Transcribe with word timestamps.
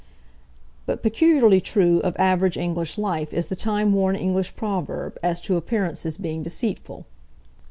But 0.87 1.03
peculiarly 1.03 1.61
true 1.61 1.99
of 1.99 2.15
average 2.17 2.57
English 2.57 2.97
life 2.97 3.31
is 3.31 3.49
the 3.49 3.55
time 3.55 3.93
worn 3.93 4.15
English 4.15 4.55
proverb 4.55 5.15
as 5.21 5.39
to 5.41 5.57
appearances 5.57 6.17
being 6.17 6.41
deceitful. 6.41 7.05